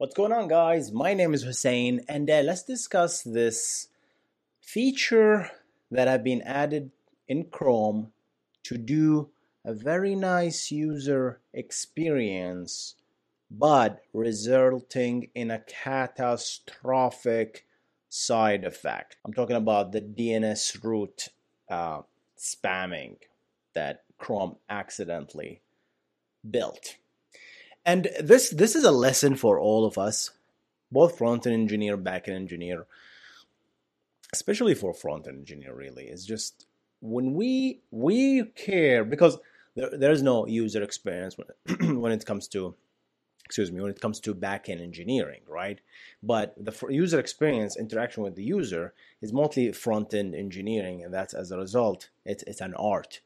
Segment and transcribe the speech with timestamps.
[0.00, 0.92] What's going on, guys?
[0.92, 3.88] My name is Hussein, and uh, let's discuss this
[4.58, 5.50] feature
[5.90, 6.90] that have been added
[7.28, 8.10] in Chrome
[8.62, 9.28] to do
[9.62, 12.94] a very nice user experience,
[13.50, 17.66] but resulting in a catastrophic
[18.08, 19.18] side effect.
[19.22, 21.28] I'm talking about the DNS root
[21.68, 22.00] uh,
[22.38, 23.16] spamming
[23.74, 25.60] that Chrome accidentally
[26.50, 26.96] built.
[27.84, 30.30] And this this is a lesson for all of us,
[30.92, 32.86] both front end engineer, back end engineer,
[34.32, 35.74] especially for front end engineer.
[35.74, 36.66] Really, is just
[37.00, 39.38] when we we care because
[39.74, 42.74] there, there's no user experience when, when it comes to
[43.44, 45.80] excuse me when it comes to back-end engineering right
[46.22, 51.50] but the user experience interaction with the user is mostly front-end engineering and that's as
[51.50, 53.20] a result it's, it's an art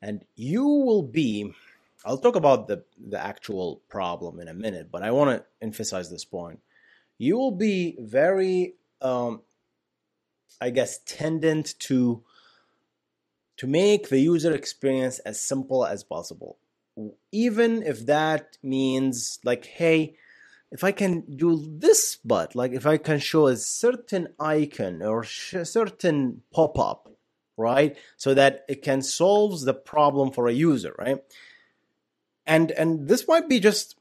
[0.00, 1.52] and you will be
[2.04, 6.10] I'll talk about the, the actual problem in a minute, but I want to emphasize
[6.10, 6.60] this point.
[7.18, 9.42] You will be very, um,
[10.60, 12.22] I guess, tendent to
[13.58, 16.56] to make the user experience as simple as possible,
[17.30, 20.16] even if that means like, hey,
[20.72, 25.26] if I can do this, but like if I can show a certain icon or
[25.52, 27.10] a certain pop up,
[27.58, 31.18] right, so that it can solve the problem for a user, right
[32.50, 33.96] and and this might be just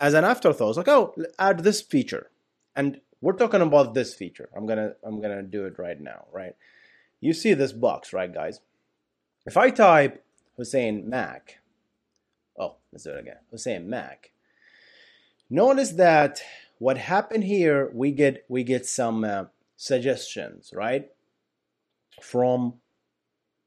[0.00, 0.70] as an afterthought.
[0.70, 2.30] It's like oh add this feature.
[2.74, 4.48] And we're talking about this feature.
[4.54, 6.54] I'm gonna i'm gonna do it right now right?
[7.20, 8.60] You see this box right guys?
[9.46, 10.24] If i type
[10.56, 11.58] hussein mac
[12.58, 13.38] oh let's do it again.
[13.52, 14.32] Hussein mac.
[15.48, 16.42] Notice that
[16.78, 19.44] what happened here we get we get some uh,
[19.76, 21.06] suggestions right?
[22.20, 22.74] From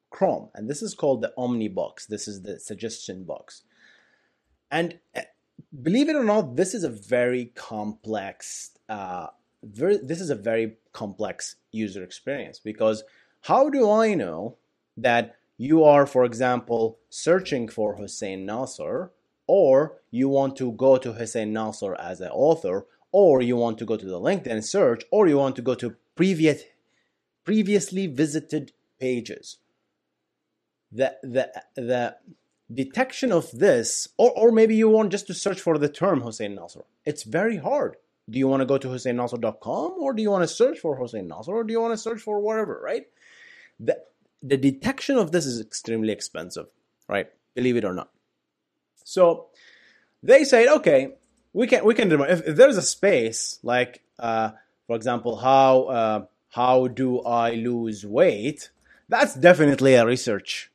[0.09, 0.49] chrome.
[0.53, 2.05] And this is called the omni box.
[2.05, 3.63] This is the suggestion box
[4.71, 5.23] and eh,
[5.81, 8.71] believe it or not, this is a very complex.
[8.87, 9.27] Uh,
[9.63, 13.03] very, this is a very complex user experience because
[13.41, 14.57] how do I know
[14.97, 19.11] that you are, for example, searching for Hussein Nasser,
[19.47, 23.85] or you want to go to Hussein Nasser as an author, or you want to
[23.85, 26.63] go to the LinkedIn search, or you want to go to previous
[27.43, 29.57] previously visited pages.
[30.91, 32.15] The the the
[32.73, 36.55] detection of this, or, or maybe you want just to search for the term Hussein
[36.55, 36.85] Nasser.
[37.05, 37.95] It's very hard.
[38.29, 41.27] Do you want to go to HusseinNasser.com or do you want to search for Hussein
[41.27, 43.07] Nasser or do you want to search for whatever, right?
[43.79, 43.97] The,
[44.43, 46.67] the detection of this is extremely expensive,
[47.07, 47.27] right?
[47.55, 48.11] Believe it or not.
[49.03, 49.47] So
[50.21, 51.15] they said, okay,
[51.53, 54.51] we can we can if, if there's a space like, uh,
[54.85, 58.69] for example, how uh, how do I lose weight?
[59.07, 60.71] That's definitely a research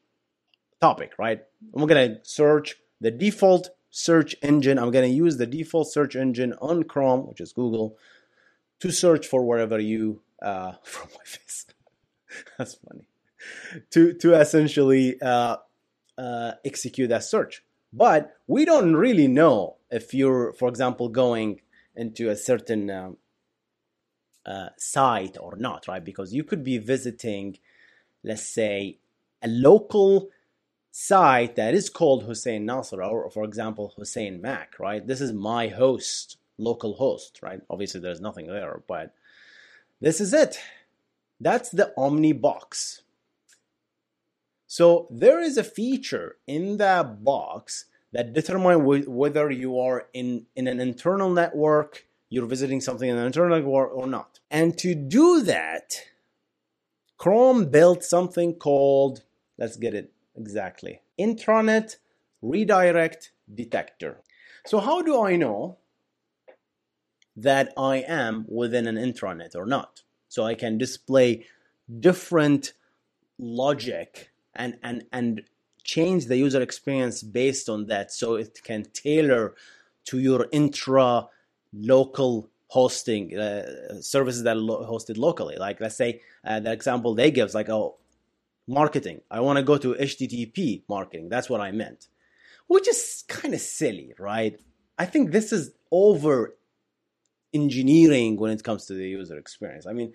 [0.88, 1.40] topic, right?
[1.74, 4.78] I'm gonna search the default search engine.
[4.78, 7.96] I'm gonna use the default search engine on Chrome, which is Google,
[8.80, 11.66] to search for wherever you uh, from my face.
[12.58, 13.06] That's funny.
[13.92, 15.56] To to essentially uh,
[16.18, 17.54] uh, execute that search.
[17.92, 21.60] But we don't really know if you're, for example, going
[21.94, 23.16] into a certain um,
[24.44, 26.04] uh, site or not, right?
[26.04, 27.56] Because you could be visiting,
[28.24, 28.98] let's say,
[29.40, 30.30] a local
[30.96, 35.04] site that is called Hussein Nasser, or for example, Hussein Mac, right?
[35.04, 37.60] This is my host, local host, right?
[37.68, 39.12] Obviously, there's nothing there, but
[40.00, 40.60] this is it.
[41.40, 43.02] That's the Omni box.
[44.68, 50.68] So there is a feature in that box that determine whether you are in, in
[50.68, 54.38] an internal network, you're visiting something in an internal network or not.
[54.48, 56.04] And to do that,
[57.18, 59.24] Chrome built something called
[59.56, 61.00] Let's get it exactly.
[61.18, 61.96] Intranet
[62.42, 64.20] redirect detector.
[64.66, 65.78] So, how do I know
[67.36, 70.02] that I am within an intranet or not?
[70.28, 71.46] So, I can display
[72.00, 72.72] different
[73.38, 75.42] logic and, and, and
[75.82, 79.54] change the user experience based on that so it can tailor
[80.06, 81.26] to your intra
[81.72, 87.14] local hosting uh, services that are lo- hosted locally like let's say uh, the example
[87.14, 87.96] they give is like oh
[88.66, 92.08] marketing i want to go to http marketing that's what i meant
[92.66, 94.60] which is kind of silly right
[94.98, 96.56] i think this is over
[97.52, 100.12] engineering when it comes to the user experience i mean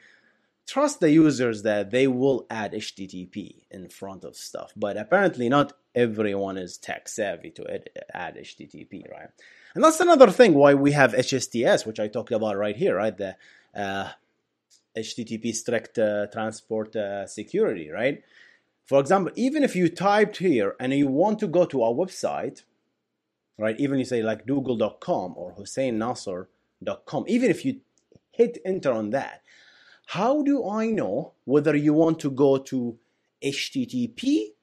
[0.70, 4.72] trust the users that they will add HTTP in front of stuff.
[4.76, 7.82] But apparently, not everyone is tech savvy to
[8.14, 9.30] add HTTP, right?
[9.74, 13.18] And that's another thing why we have HSTS, which I talked about right here, right?
[13.18, 13.36] The
[13.76, 14.10] uh,
[14.98, 18.24] HTTP strict uh, transport uh, security, right?
[18.86, 22.64] For example, even if you typed here and you want to go to a website,
[23.58, 23.80] right?
[23.80, 27.82] Even you say like google.com or husseinnasser.com, even if you
[28.32, 29.44] hit enter on that,
[30.08, 32.98] how do I know whether you want to go to
[33.44, 34.54] HTTP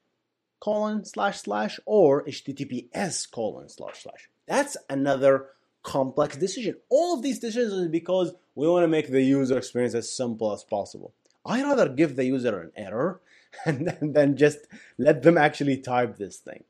[0.59, 4.29] colon slash slash or HTTPS colon slash slash?
[4.45, 5.51] That's another
[5.83, 6.75] complex decision.
[6.89, 10.51] All of these decisions is because we want to make the user experience as simple
[10.51, 11.13] as possible.
[11.45, 13.21] I rather give the user an error
[13.65, 14.57] and then, then just
[14.97, 16.63] let them actually type this thing.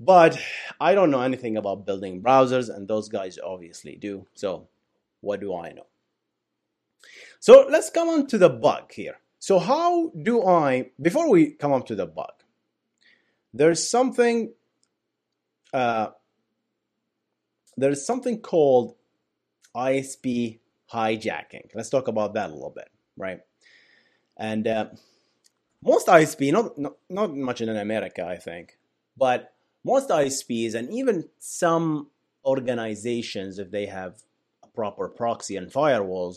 [0.00, 0.36] But
[0.80, 4.26] I don't know anything about building browsers, and those guys obviously do.
[4.34, 4.66] So,
[5.20, 5.86] what do I know?
[7.38, 9.18] So let's come on to the bug here.
[9.38, 12.32] So how do I, before we come on to the bug,
[13.52, 14.52] there's something,
[15.72, 16.08] uh,
[17.76, 18.96] there's something called
[19.76, 20.58] ISP
[20.94, 21.74] hijacking.
[21.74, 23.40] Let's talk about that a little bit, right?
[24.36, 24.86] And uh,
[25.82, 28.78] most ISP, not, not not much in America, I think,
[29.16, 29.52] but
[29.84, 32.10] most ISPs and even some
[32.44, 34.22] organizations, if they have
[34.62, 36.36] a proper proxy and firewalls,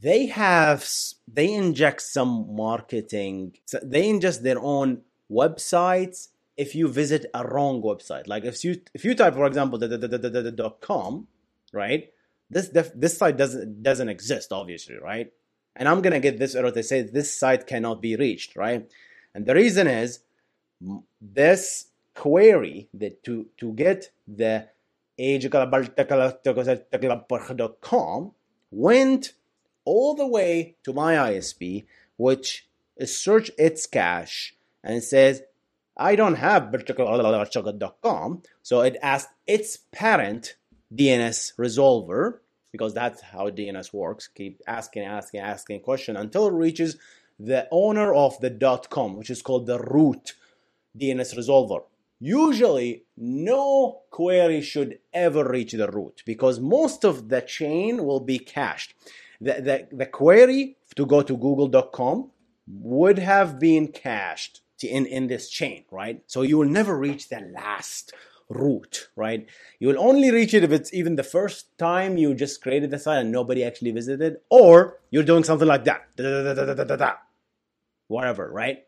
[0.00, 0.88] they have
[1.28, 3.52] they inject some marketing
[3.82, 9.04] they ingest their own websites if you visit a wrong website like if you if
[9.04, 11.26] you type for example the com
[11.72, 12.10] right
[12.50, 15.32] this this site doesn't doesn't exist obviously right
[15.76, 18.90] and i'm gonna get this error they say this site cannot be reached right
[19.34, 20.20] and the reason is
[21.20, 24.68] this query that to to get the
[25.18, 25.70] age.com
[28.70, 29.32] went
[29.84, 31.84] all the way to my ISP,
[32.16, 35.42] which is search its cache and it says,
[35.96, 36.74] I don't have
[38.02, 38.42] com.
[38.62, 40.56] So it asked its parent
[40.94, 42.38] DNS resolver,
[42.72, 44.28] because that's how DNS works.
[44.28, 46.96] Keep asking, asking, asking question until it reaches
[47.38, 50.34] the owner of the .com, which is called the root
[50.98, 51.82] DNS resolver.
[52.20, 58.38] Usually, no query should ever reach the root because most of the chain will be
[58.38, 58.94] cached
[59.40, 62.30] the, the, the query to go to google.com
[62.66, 66.22] would have been cached in, in this chain, right?
[66.26, 68.12] So you will never reach the last
[68.48, 69.46] root, right?
[69.78, 72.98] You will only reach it if it's even the first time you just created the
[72.98, 77.18] site and nobody actually visited, or you're doing something like that,
[78.08, 78.84] whatever, right?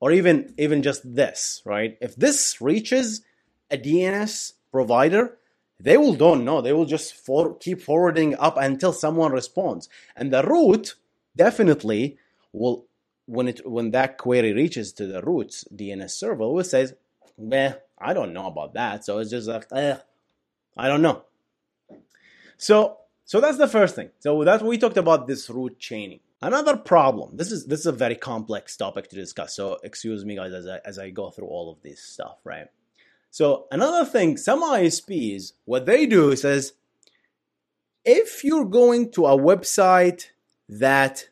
[0.00, 1.96] Or even even just this, right?
[2.00, 3.22] If this reaches
[3.70, 5.38] a DNS provider,
[5.80, 6.60] they will don't know.
[6.60, 9.88] They will just for, keep forwarding up until someone responds.
[10.16, 10.94] And the root
[11.36, 12.18] definitely
[12.52, 12.86] will
[13.26, 16.94] when it when that query reaches to the root's DNS server, will says,
[17.38, 19.96] "Meh, I don't know about that." So it's just like, eh,
[20.76, 21.24] I don't know.
[22.56, 24.10] So so that's the first thing.
[24.20, 26.20] So that's we talked about this root chaining.
[26.42, 27.36] Another problem.
[27.36, 29.56] This is this is a very complex topic to discuss.
[29.56, 32.68] So excuse me, guys, as I as I go through all of this stuff, right?
[33.30, 36.74] So another thing, some ISPs, what they do is says,
[38.04, 40.26] if you're going to a website
[40.68, 41.30] that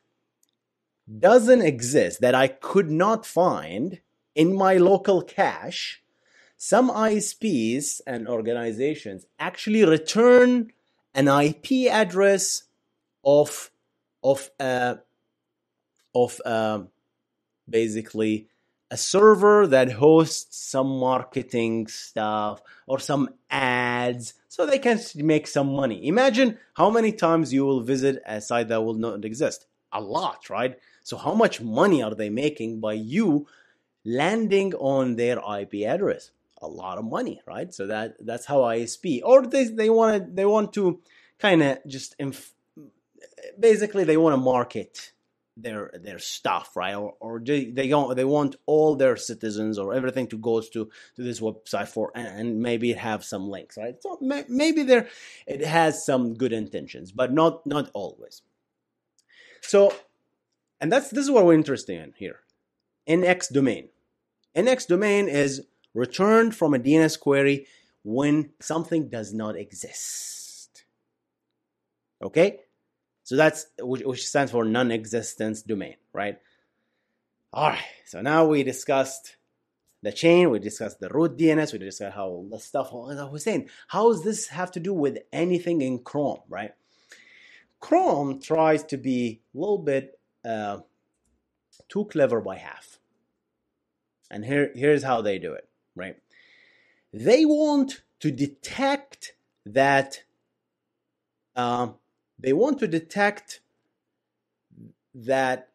[1.19, 4.01] doesn't exist, that I could not find
[4.35, 6.03] in my local cache,
[6.57, 10.73] some ISPs and organizations actually return
[11.15, 12.65] an IP address
[13.25, 13.71] of
[14.23, 14.97] of uh,
[16.15, 16.83] of uh,
[17.69, 18.49] basically
[18.91, 25.73] a server that hosts some marketing stuff or some ads so they can make some
[25.73, 26.07] money.
[26.07, 29.67] Imagine how many times you will visit a site that will not exist.
[29.93, 30.79] A lot, right?
[31.03, 33.47] So how much money are they making by you
[34.05, 36.31] landing on their IP address?
[36.61, 37.73] A lot of money, right?
[37.75, 41.01] So that that's how ISP or they they want to they want to
[41.39, 42.55] kind of just inf-
[43.59, 45.13] basically they want to market
[45.57, 46.95] their their stuff, right?
[46.95, 50.91] Or, or they they don't, they want all their citizens or everything to go to
[51.17, 53.97] to this website for, and maybe have some links, right?
[54.01, 55.09] So maybe there
[55.47, 58.43] it has some good intentions, but not not always.
[59.61, 59.95] So,
[60.81, 62.41] and that's this is what we're interested in here.
[63.09, 63.89] NX domain.
[64.57, 67.67] NX domain is returned from a DNS query
[68.03, 70.85] when something does not exist.
[72.23, 72.61] Okay,
[73.25, 76.39] so that's which, which stands for non-existence domain, right?
[77.53, 77.83] All right.
[78.07, 79.37] So now we discussed
[80.03, 82.93] the chain, we discussed the root DNS, we discussed how the stuff.
[82.93, 86.73] I was saying, how does this have to do with anything in Chrome, right?
[87.81, 90.79] Chrome tries to be a little bit uh,
[91.93, 92.99] too clever by half.
[94.31, 96.17] And here, here's how they do it, right?
[97.13, 99.35] They want to detect
[99.67, 100.23] that
[101.55, 101.97] um,
[102.39, 103.61] they want to detect
[105.15, 105.69] that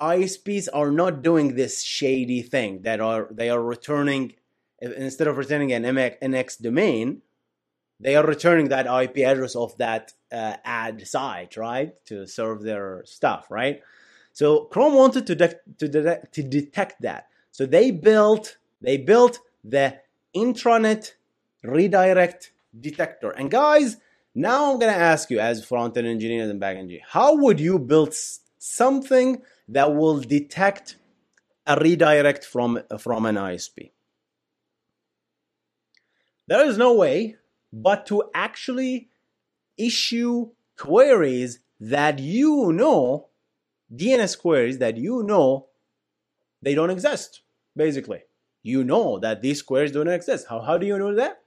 [0.00, 4.32] ISPs are not doing this shady thing that are they are returning
[4.80, 7.22] instead of returning an MX NX domain,
[8.00, 13.02] they are returning that IP address of that uh, ad site, right, to serve their
[13.04, 13.82] stuff, right?
[14.32, 19.40] So Chrome wanted to de- to, de- to detect that, so they built they built
[19.64, 19.98] the
[20.34, 21.12] intranet
[21.62, 23.30] redirect detector.
[23.30, 23.96] And guys,
[24.34, 27.78] now I'm to ask you, as front end engineers and back engineer, how would you
[27.78, 28.14] build
[28.58, 30.96] something that will detect
[31.66, 33.90] a redirect from, from an ISP?
[36.46, 37.36] There is no way
[37.72, 39.08] but to actually
[39.76, 43.28] issue queries that you know,
[43.94, 45.66] DNS queries that you know
[46.62, 47.42] they don't exist,
[47.76, 48.22] basically.
[48.62, 50.46] You know that these queries don't exist.
[50.48, 51.40] How, how do you know that?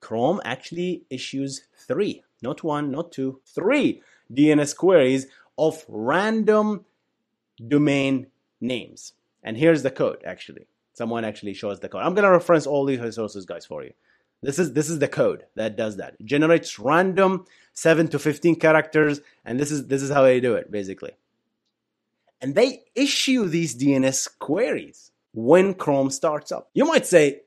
[0.00, 6.84] Chrome actually issues three, not one, not two, three DNS queries of random
[7.66, 8.28] domain
[8.60, 9.14] names.
[9.42, 10.66] And here's the code actually.
[10.94, 12.02] Someone actually shows the code.
[12.02, 13.92] I'm gonna reference all these resources, guys, for you.
[14.42, 16.14] This is this is the code that does that.
[16.20, 20.54] It generates random seven to fifteen characters, and this is this is how they do
[20.54, 21.12] it basically.
[22.40, 26.70] And they issue these DNS queries when Chrome starts up.
[26.74, 27.42] You might say,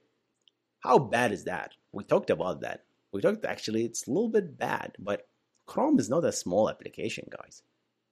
[0.79, 1.73] how bad is that?
[1.91, 2.83] We talked about that.
[3.11, 5.27] We talked actually, it's a little bit bad, but
[5.65, 7.61] Chrome is not a small application, guys.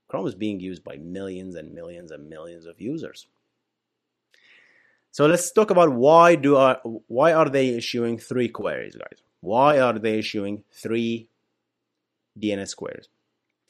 [0.07, 3.27] Chrome is being used by millions and millions and millions of users.
[5.11, 9.21] So let's talk about why do I, why are they issuing three queries, guys?
[9.41, 11.29] Why are they issuing three
[12.39, 13.07] DNS queries?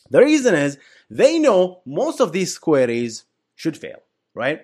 [0.09, 0.77] The reason is
[1.09, 3.25] they know most of these queries
[3.55, 4.01] should fail,
[4.33, 4.61] right?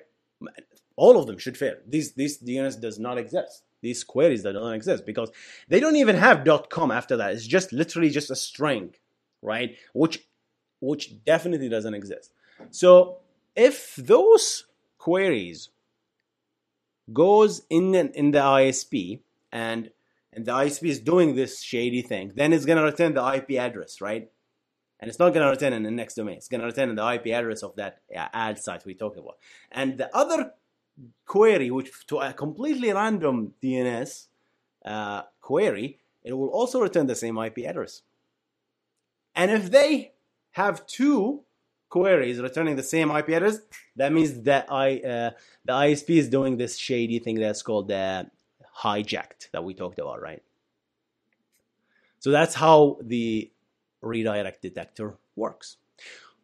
[0.96, 1.76] All of them should fail.
[1.88, 5.30] These this DNS does not exist these queries that don't exist because
[5.68, 7.34] they don't even have .com after that.
[7.34, 8.96] It's just literally just a string,
[9.42, 9.78] right?
[9.94, 10.28] Which
[10.80, 12.32] which definitely doesn't exist.
[12.72, 13.20] So
[13.56, 14.66] if those
[14.98, 15.70] queries
[17.14, 19.20] goes in in the ISP
[19.52, 19.92] and
[20.34, 24.02] and the ISP is doing this shady thing, then it's gonna return the IP address,
[24.02, 24.30] right?
[25.00, 26.38] And it's not gonna return in the NX domain.
[26.38, 29.38] It's gonna return in the IP address of that ad site we talked about.
[29.72, 30.54] And the other
[31.26, 34.28] query, which to a completely random DNS
[34.86, 38.02] uh, query, it will also return the same IP address.
[39.36, 40.14] And if they
[40.52, 41.44] have two
[41.90, 43.60] queries returning the same IP address,
[43.96, 45.32] that means that I uh,
[45.66, 48.30] the ISP is doing this shady thing that's called the
[48.82, 50.42] hijacked that we talked about, right?
[52.20, 53.52] So that's how the
[54.06, 55.78] redirect detector works.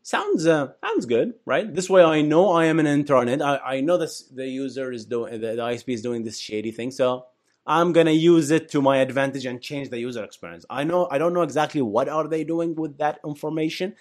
[0.03, 1.73] Sounds uh, sounds good, right?
[1.73, 3.41] This way, I know I am an intranet.
[3.41, 6.71] I, I know this the user is doing the, the ISP is doing this shady
[6.71, 7.27] thing, so
[7.67, 10.65] I'm gonna use it to my advantage and change the user experience.
[10.71, 13.95] I know I don't know exactly what are they doing with that information,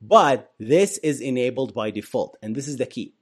[0.00, 3.14] but this is enabled by default, and this is the key.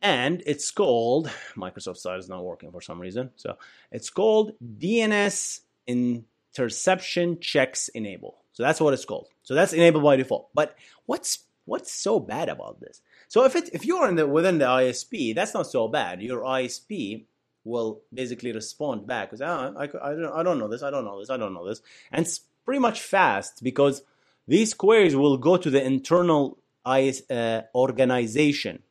[0.00, 3.58] And it's called Microsoft side is not working for some reason, so
[3.90, 8.39] it's called DNS interception checks enable.
[8.60, 9.28] So that's what it's called.
[9.42, 10.50] So that's enabled by default.
[10.52, 10.76] But
[11.06, 13.00] what's what's so bad about this?
[13.26, 16.20] So if it if you're in the within the ISP, that's not so bad.
[16.20, 17.24] Your ISP
[17.64, 21.06] will basically respond back because oh, I, I, don't, I don't know this, I don't
[21.06, 21.80] know this, I don't know this,
[22.12, 24.02] and it's pretty much fast because
[24.46, 28.82] these queries will go to the internal IS, uh, organization.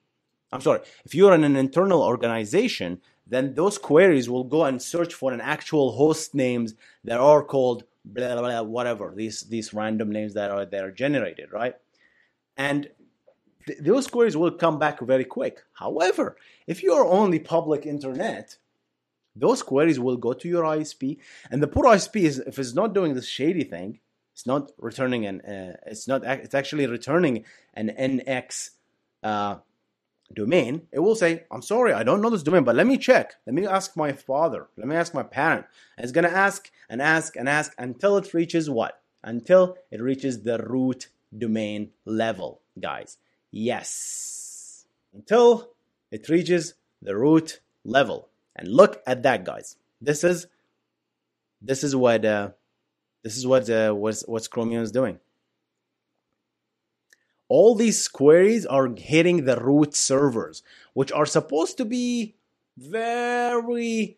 [0.51, 5.13] I'm sorry, if you're in an internal organization, then those queries will go and search
[5.13, 6.73] for an actual host names
[7.03, 10.91] that are called blah, blah, blah, whatever these these random names that are that are
[10.91, 11.75] generated, right?
[12.57, 12.89] And
[13.67, 15.63] th- those queries will come back very quick.
[15.73, 16.37] However,
[16.67, 18.57] if you are on the public internet,
[19.35, 21.17] those queries will go to your ISP,
[21.51, 23.99] and the poor ISP is if it's not doing this shady thing,
[24.33, 28.71] it's not returning an uh, it's not it's actually returning an NX
[29.23, 29.57] uh,
[30.33, 33.35] domain, it will say, I'm sorry, I don't know this domain, but let me check.
[33.45, 34.67] Let me ask my father.
[34.77, 35.65] Let me ask my parent.
[35.97, 39.01] And it's going to ask and ask and ask until it reaches what?
[39.23, 43.17] Until it reaches the root domain level, guys.
[43.51, 44.85] Yes.
[45.13, 45.71] Until
[46.11, 48.29] it reaches the root level.
[48.55, 49.77] And look at that, guys.
[50.01, 50.47] This is
[51.61, 52.51] this is what uh,
[53.23, 55.19] this is what uh, what's, what's Chromium is doing
[57.49, 60.63] all these queries are hitting the root servers,
[60.93, 62.35] which are supposed to be
[62.77, 64.17] very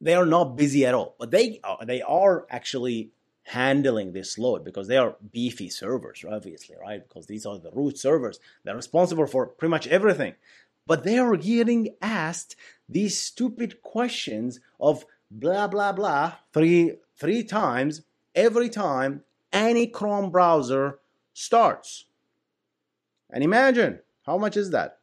[0.00, 3.10] they are not busy at all but they are, they are actually
[3.44, 7.08] handling this load because they are beefy servers obviously right?
[7.08, 8.38] Because these are the root servers.
[8.62, 10.34] They're responsible for pretty much everything.
[10.86, 12.56] But they are getting asked
[12.88, 18.02] these stupid questions of blah blah blah three three times
[18.34, 20.98] every time any chrome browser
[21.38, 22.06] starts.
[23.30, 24.98] And imagine how much is that?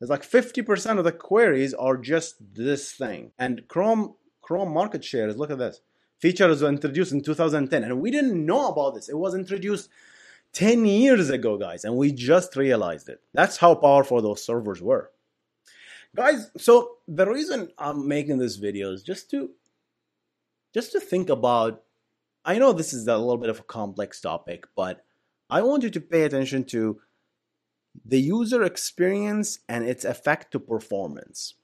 [0.00, 3.32] It's like 50% of the queries are just this thing.
[3.38, 5.80] And Chrome Chrome market share is look at this.
[6.18, 9.08] Feature was introduced in 2010 and we didn't know about this.
[9.08, 9.88] It was introduced
[10.52, 13.20] 10 years ago, guys, and we just realized it.
[13.32, 15.10] That's how powerful those servers were.
[16.14, 19.50] Guys, so the reason I'm making this video is just to
[20.72, 21.82] just to think about
[22.44, 25.04] I know this is a little bit of a complex topic, but
[25.54, 27.00] I want you to pay attention to
[28.04, 31.54] the user experience and its effect to performance.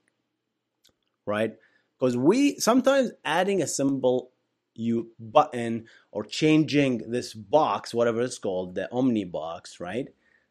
[1.26, 1.56] Right?
[1.98, 4.30] Because we sometimes adding a symbol
[4.76, 10.06] you button or changing this box, whatever it's called, the Omni box, right?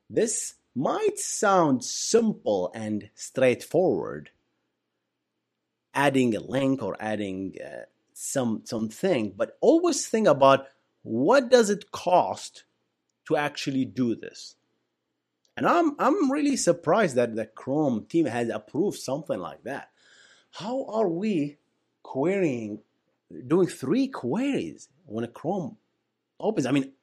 [0.09, 4.31] This might sound simple and straightforward.
[5.93, 10.67] Adding a link or adding uh, some something, but always think about
[11.03, 12.65] what does it cost
[13.29, 14.55] to actually do this.
[15.55, 19.89] And I'm I'm really surprised that the Chrome team has approved something like that.
[20.51, 21.57] How are we
[22.01, 22.79] querying
[23.47, 25.77] doing three queries when a Chrome
[26.39, 26.65] opens?
[26.65, 26.93] I mean,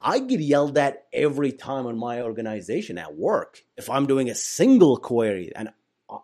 [0.00, 4.34] I get yelled at every time on my organization at work if I'm doing a
[4.34, 5.70] single query, and
[6.08, 6.18] uh,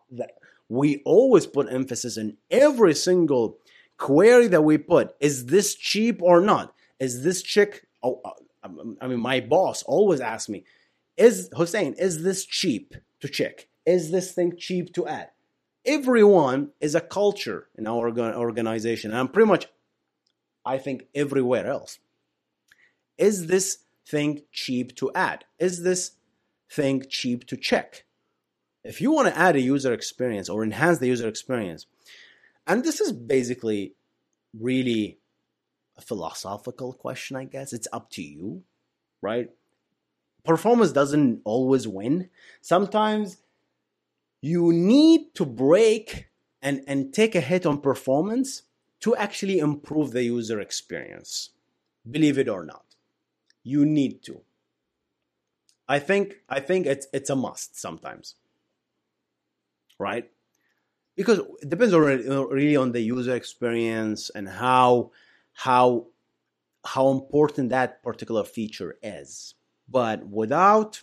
[0.69, 3.59] we always put emphasis in every single
[3.99, 5.17] query that we put.
[5.21, 6.75] Is this cheap or not?
[7.01, 8.69] Is this chick oh, uh,
[9.01, 10.65] I mean, my boss always asks me,
[11.17, 11.95] "Is Hussein?
[11.95, 13.69] Is this cheap to check?
[13.85, 15.31] Is this thing cheap to add?"
[15.85, 19.67] Everyone is a culture in our organization, and pretty much,
[20.65, 22.01] I think everywhere else.
[23.19, 25.45] Is this thing cheap to add?
[25.59, 26.13] Is this
[26.71, 28.05] thing cheap to check?
[28.85, 31.87] If you want to add a user experience or enhance the user experience,
[32.67, 33.95] and this is basically
[34.59, 35.19] really
[35.97, 37.73] a philosophical question, I guess.
[37.73, 38.63] It's up to you,
[39.23, 39.51] right?
[40.45, 42.31] Performance doesn't always win.
[42.61, 43.39] Sometimes
[44.41, 46.29] you need to break
[46.63, 48.63] and, and take a hit on performance
[49.01, 51.51] to actually improve the user experience.
[52.09, 52.85] Believe it or not.
[53.63, 54.43] You need to.
[55.89, 58.35] I think I think it's it's a must sometimes.
[59.99, 60.31] Right?
[61.17, 65.11] Because it depends on, really on the user experience and how
[65.57, 66.07] how
[66.85, 69.55] how important that particular feature is.
[69.89, 71.03] But without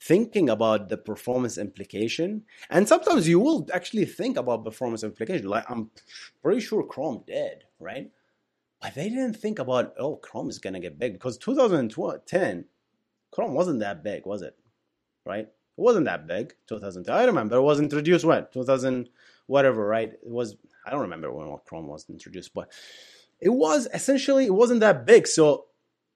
[0.00, 5.46] thinking about the performance implication, and sometimes you will actually think about performance implication.
[5.46, 5.90] Like I'm
[6.42, 8.10] pretty sure Chrome did, right?
[8.80, 12.64] But they didn't think about oh Chrome is gonna get big because 2010
[13.30, 14.56] Chrome wasn't that big, was it?
[15.26, 15.46] Right?
[15.46, 16.54] It wasn't that big.
[16.68, 17.14] 2010.
[17.14, 19.10] I remember it was introduced when 2000
[19.46, 20.12] whatever, right?
[20.12, 22.72] It was I don't remember when Chrome was introduced, but
[23.40, 25.26] it was essentially it wasn't that big.
[25.26, 25.66] So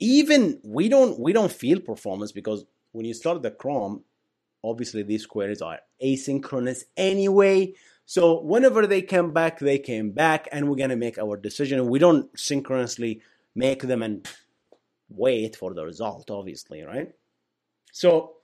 [0.01, 4.05] even we don't we don't feel performance because when you start the Chrome,
[4.65, 7.75] obviously these queries are asynchronous anyway.
[8.07, 11.89] So whenever they came back, they came back, and we're gonna make our decision.
[11.89, 13.21] We don't synchronously
[13.55, 14.27] make them and
[15.11, 17.13] wait for the result, obviously, right?
[17.93, 18.37] So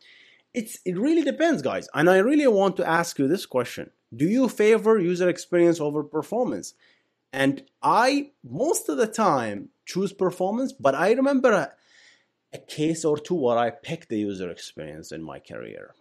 [0.52, 1.88] it's it really depends, guys.
[1.94, 6.02] And I really want to ask you this question: Do you favor user experience over
[6.02, 6.74] performance?
[7.34, 11.72] And I, most of the time, choose performance, but I remember a,
[12.52, 15.94] a case or two where I picked the user experience in my career.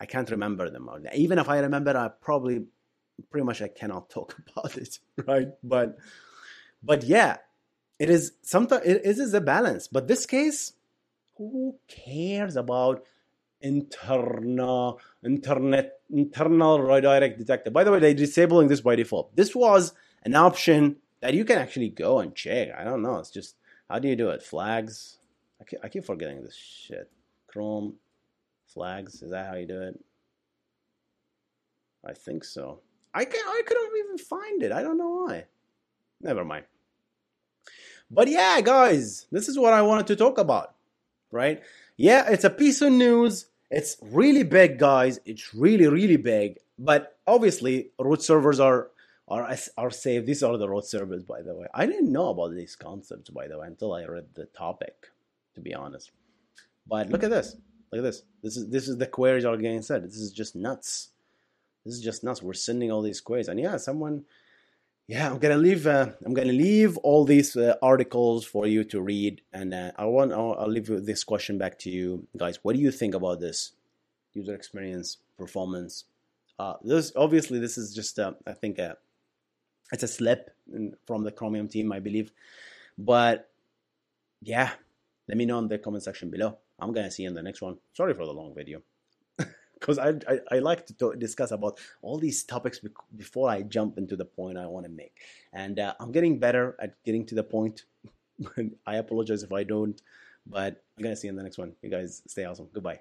[0.00, 0.88] I can't remember them.
[1.14, 2.64] Even if I remember, I probably
[3.30, 5.48] pretty much I cannot talk about it, right?
[5.62, 5.98] But
[6.82, 7.36] but yeah,
[7.98, 9.88] it is sometimes it is a balance.
[9.88, 10.72] But this case,
[11.36, 13.04] who cares about
[13.60, 17.70] internal internet internal redirect detector?
[17.70, 19.36] By the way, they're disabling this by default.
[19.36, 22.68] This was an option that you can actually go and check.
[22.76, 23.18] I don't know.
[23.18, 23.56] It's just
[23.88, 24.42] how do you do it?
[24.42, 25.18] Flags.
[25.60, 27.10] I keep, I keep forgetting this shit
[27.48, 27.94] Chrome
[28.66, 29.22] flags.
[29.22, 30.00] Is that how you do it?
[32.06, 32.80] I think so.
[33.12, 34.72] I can I couldn't even find it.
[34.72, 35.44] I don't know why.
[36.20, 36.64] Never mind.
[38.10, 40.74] But yeah, guys, this is what I wanted to talk about.
[41.30, 41.62] Right?
[41.96, 43.46] Yeah, it's a piece of news.
[43.70, 45.20] It's really big, guys.
[45.24, 46.58] It's really, really big.
[46.78, 48.90] But obviously, root servers are
[49.30, 50.26] are are safe.
[50.26, 51.66] These are the road servers, by the way.
[51.72, 55.10] I didn't know about these concepts, by the way, until I read the topic.
[55.54, 56.12] To be honest,
[56.86, 57.56] but look at this.
[57.90, 58.22] Look at this.
[58.42, 60.04] This is this is the queries are getting said.
[60.04, 61.10] This is just nuts.
[61.84, 62.42] This is just nuts.
[62.42, 64.24] We're sending all these queries, and yeah, someone.
[65.08, 65.88] Yeah, I'm gonna leave.
[65.88, 70.04] Uh, I'm gonna leave all these uh, articles for you to read, and uh, I
[70.04, 70.32] want.
[70.32, 72.60] I'll, I'll leave this question back to you guys.
[72.62, 73.72] What do you think about this
[74.34, 76.04] user experience, performance?
[76.60, 78.20] Uh, this obviously this is just.
[78.20, 78.94] Uh, I think uh,
[79.92, 80.50] it's a slip
[81.06, 82.32] from the Chromium team, I believe.
[82.96, 83.50] But
[84.42, 84.70] yeah,
[85.28, 86.58] let me know in the comment section below.
[86.78, 87.78] I'm gonna see you in the next one.
[87.92, 88.82] Sorry for the long video
[89.74, 92.80] because I, I, I like to talk, discuss about all these topics
[93.16, 95.18] before I jump into the point I want to make,
[95.52, 97.84] and uh, I'm getting better at getting to the point.
[98.86, 100.00] I apologize if I don't,
[100.46, 101.74] but I'm gonna see you in the next one.
[101.82, 102.68] You guys stay awesome.
[102.72, 103.00] Goodbye.